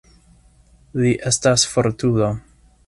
[1.03, 2.33] Li estas fortulo.